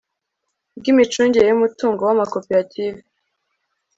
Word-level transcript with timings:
bw 0.77 0.85
imicungire 0.91 1.45
y 1.47 1.55
umutungo 1.57 2.01
w 2.03 2.11
amakoperative 2.15 2.99